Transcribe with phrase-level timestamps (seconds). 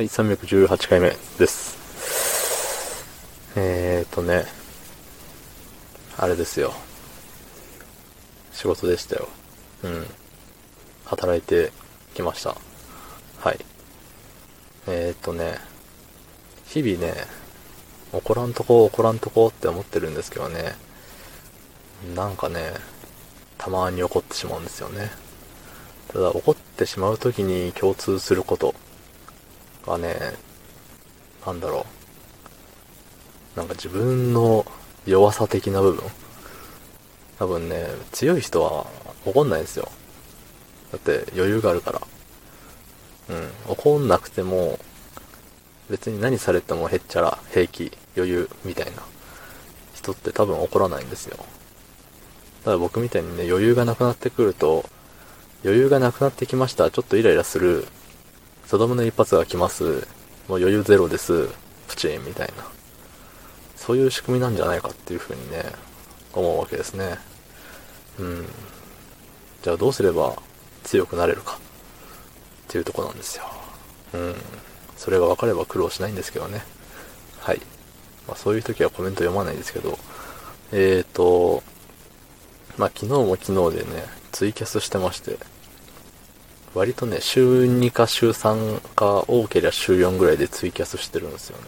[0.00, 1.76] はい、318回目です。
[3.54, 4.46] えーとね、
[6.16, 6.72] あれですよ。
[8.50, 9.28] 仕事でしたよ。
[9.82, 10.06] うん。
[11.04, 11.70] 働いて
[12.14, 12.56] きました。
[13.40, 13.58] はい。
[14.88, 15.58] えーとね、
[16.64, 17.12] 日々ね、
[18.14, 20.76] 怒らんとこ怒らんとこって思ってるんですけどね、
[22.16, 22.72] なんかね、
[23.58, 25.10] たまに怒ってしまうんですよね。
[26.08, 28.74] ただ怒ってしまう時に共通すること
[29.86, 30.16] がね、
[31.46, 31.86] なんだろ
[33.56, 33.58] う。
[33.58, 34.64] なんか自分の
[35.06, 36.04] 弱さ的な部分。
[37.38, 38.86] 多分ね、強い人は
[39.24, 39.90] 怒んないんですよ。
[40.92, 42.00] だって余裕があるから。
[43.30, 43.48] うん。
[43.68, 44.78] 怒んなくても、
[45.88, 49.02] 別に何されてもへっちゃら、平気、余裕、みたいな
[49.94, 51.36] 人って多分怒らないんですよ。
[52.64, 54.84] ただ僕みたいにね、余裕がなくなってくると、
[55.64, 56.90] 余裕がなくなってきました。
[56.90, 57.86] ちょっとイライラする。
[58.70, 59.82] とどめの一発が来ます。
[60.46, 61.48] もう余裕ゼロです。
[61.88, 62.64] プチンみたいな。
[63.74, 65.64] そういう仕組みなんじゃないかっていうふうにね、
[66.32, 67.18] 思うわけですね。
[68.20, 68.46] うん。
[69.62, 70.40] じゃあどうすれば
[70.84, 71.58] 強くなれるかっ
[72.68, 73.44] ていうとこなんですよ。
[74.14, 74.36] うん。
[74.96, 76.62] それが分かれば苦労しないんですけどね。
[77.40, 77.60] はい。
[78.28, 79.98] まあそういう時はコメント読まないですけど、
[80.70, 81.64] えーと、
[82.78, 85.40] まあ昨日も昨日でね、ツイキャスしてまして、
[86.74, 91.64] 割とね、週2か週3か多ければ週4ぐらいでツイキャスしてるんですよね。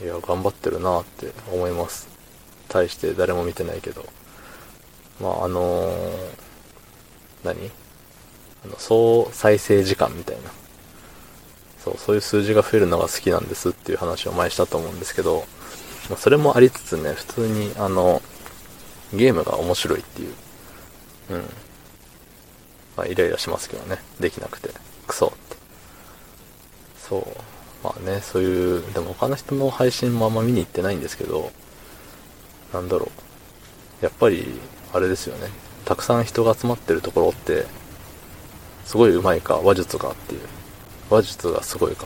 [0.00, 0.06] うん。
[0.06, 2.08] いや、頑張ってるなって思います。
[2.68, 4.04] 対して誰も見てないけど。
[5.20, 6.28] まあ、あのー、
[7.44, 7.70] 何？
[8.64, 10.50] あの、総再生時間みたいな。
[11.82, 15.44] そう、そういう数字が増えるのが好きなんですっていう話を前したと思うんですけど、
[16.10, 18.20] まあ、それもありつつね、普通に、あの、
[19.14, 20.34] ゲームが面白いっていう。
[21.30, 21.44] うん。
[23.00, 23.96] まあ、イライラしますけどね。
[24.20, 24.68] できなくて。
[25.06, 25.56] クソって。
[27.08, 27.26] そう。
[27.82, 31.50] まあね、そういう、でも他の人の配信もあんま見に行ってないんですけど、
[32.74, 33.10] なんだろ
[34.02, 34.04] う。
[34.04, 34.60] やっぱり、
[34.92, 35.48] あれですよね。
[35.86, 37.64] たくさん人が集まってるところって、
[38.84, 40.40] すごい上手いか、話術がっていう。
[41.08, 42.04] 話術がすごいか。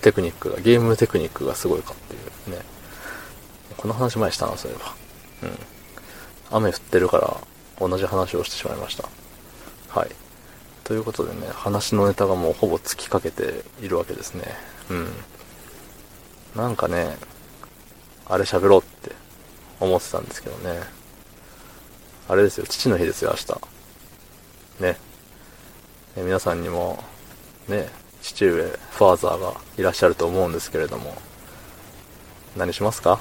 [0.00, 2.18] テクニックが、ゲームテクニックがすごいかってい
[2.54, 2.64] うね。
[3.76, 4.94] この話前したな、そういえば。
[5.42, 5.58] うん。
[6.58, 7.36] 雨降ってるから、
[7.80, 9.08] 同じ話をしてしまいました。
[9.88, 10.10] はい。
[10.86, 14.44] ということでね、話のネタがもうほぼ尽きかけているわけですね。
[14.88, 15.08] うん。
[16.54, 17.16] なんかね、
[18.28, 19.10] あれ喋ろうって
[19.80, 20.80] 思ってたんですけどね。
[22.28, 23.56] あれですよ、父の日ですよ、明
[24.80, 24.92] 日。
[24.92, 24.96] ね。
[26.18, 27.02] 皆さんにも、
[27.66, 27.88] ね、
[28.22, 31.16] 父上、ファーザーがいらっしゃると思うんですけれども、
[32.56, 33.18] 何しますか？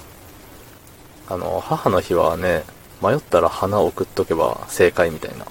[1.27, 2.63] あの、母の日はね、
[3.01, 5.47] 迷ったら花を送っとけば正解みたいな。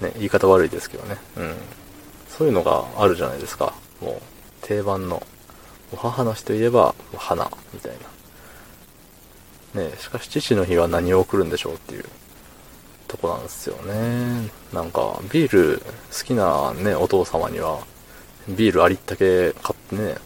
[0.00, 1.16] ね、言い方悪いですけどね。
[1.36, 1.54] うん。
[2.28, 3.74] そういうのがあるじゃないですか。
[4.00, 5.22] もう、定番の。
[5.96, 7.92] 母の日といえば、花、みたい
[9.74, 9.82] な。
[9.82, 12.04] ねしかし父の日は何を送るんでしょうっていう
[13.06, 14.50] とこなんですよね。
[14.72, 15.82] なんか、ビール
[16.16, 17.80] 好きなね、お父様には、
[18.48, 20.16] ビールありったけ買ってね、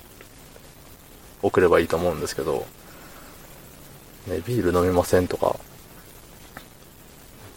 [1.42, 2.66] 送ればいいと思うんですけど、
[4.26, 5.56] ね、ビール飲みませんとか、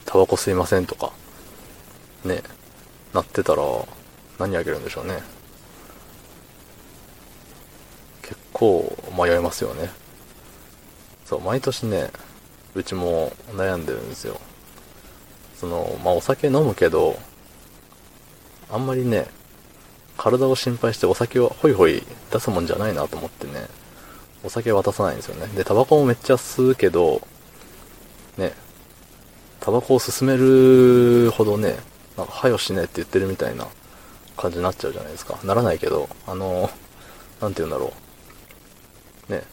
[0.06, 1.12] タバコ吸いませんとか、
[2.24, 2.44] ね、
[3.14, 3.64] なってたら、
[4.40, 5.22] 何あげるんでしょうね。
[8.22, 9.90] 結構迷いますよね。
[11.26, 12.10] そう、毎年ね、
[12.76, 14.40] うちも悩んでるんですよ。
[15.60, 17.18] その、まあ、お酒飲むけど、
[18.70, 19.28] あんまりね、
[20.18, 23.68] 体を心配してお酒をホイホイ出すもんじゃないなと思ってね、
[24.44, 25.48] お酒渡さないんですよね。
[25.56, 27.26] で、タバコもめっちゃ吸うけど、
[28.38, 28.54] ね、
[29.60, 31.78] タバコを勧めるほどね、
[32.18, 33.68] なんか、はよしねって言ってるみたいな
[34.36, 35.40] 感じになっちゃうじゃないですか。
[35.44, 36.70] ならないけど、あの、
[37.42, 37.94] なんて言うんだろ
[39.30, 39.32] う。
[39.32, 39.44] ね。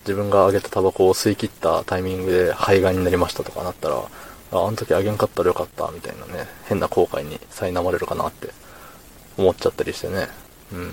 [0.00, 8.50] 自分があげたタバコを吸い切ったタイミングで肺がんになりましたとかなったら、あ、あの時あげんかったらよかった、みたいなね、変な後悔に苛まれるかなって
[9.36, 10.28] 思っちゃったりしてね。
[10.72, 10.92] うん。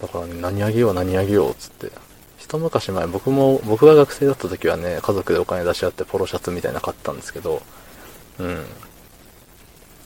[0.00, 1.90] だからね、何あげよう何あげようっ、つって。
[2.38, 7.62] 一昔前、僕も、僕が学生だった時はね、家族でお金出し合ってポロシャツみたいな買ったんですけど、
[8.38, 8.64] うん。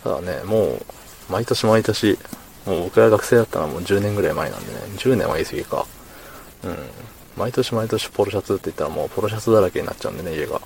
[0.04, 0.82] ただね、もう、
[1.30, 2.18] 毎年毎年、
[2.66, 5.86] もう僕が学生だったのはもう10年ぐらい前なんでね、10年は言い過ぎか。
[6.64, 6.76] うん。
[7.38, 10.60] 毎年毎年ポロシャツって言ったらもうポロシャツだらけになっちゃうんでね、家が。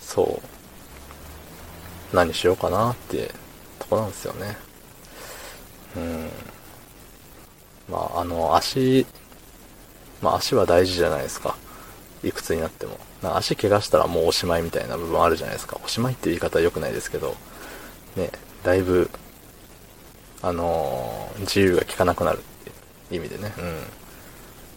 [0.00, 0.40] そ
[2.12, 2.16] う。
[2.16, 3.34] 何しようかなって
[3.80, 4.56] とこなんですよね。
[5.96, 6.28] うん。
[7.90, 9.04] まあ、あの、足、
[10.22, 11.56] まあ足は大事じゃないですか。
[12.22, 12.98] いくつになっても。
[13.22, 15.78] 足怪我したらもうおしまいみたいな部分あるじゃないですか。
[15.84, 17.34] おしまいっていう言い方は良くないですけど、
[18.16, 18.30] ね、
[18.62, 19.10] だいぶ、
[20.42, 22.40] あのー、自由が利かなくなるっ
[23.08, 23.52] ていう意味でね。
[23.58, 23.76] うん。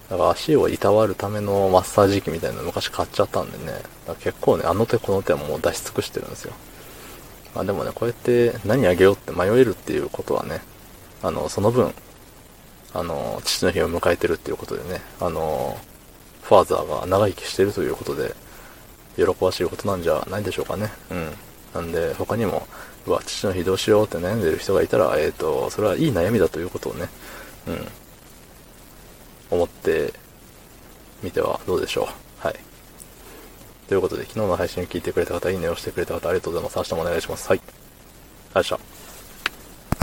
[0.10, 3.82] だから足をいたわるためのマッサージ機みたいなの昔買っちゃったんでね。
[4.06, 6.54] だ結構ね、あの手この手はもう出し尽くしてるんですよ。
[7.56, 10.62] まあでもね、こうやって何あげようって迷えるっていうことはね、
[11.24, 11.94] あの、その分、
[12.94, 15.80] あの、父の日を迎えてるっていうことでね、あの、
[16.44, 18.36] ファーザーが長生きしてるということで、
[19.16, 20.92] 喜ばしいことなんじゃないでしょうかね。
[21.10, 21.34] うん。
[21.74, 22.68] なんで、他にも、
[23.06, 27.10] うわ、父の日どうしようって悩んでる人がいたら、えっ、ー、と、それはいい悩みだということをね、
[27.68, 27.88] うん。
[29.52, 30.14] 思って
[31.24, 32.04] みてはどうでしょ
[32.44, 32.46] う。
[32.46, 32.60] はい。
[33.88, 36.78] ということで、昨日の配信を聞いてくれた方、いいねをしてくれた方、ありがとうございます。
[36.78, 37.48] 明日もお願いします。
[37.48, 37.60] はい。
[37.60, 37.84] ありがとう
[38.54, 38.91] ございました。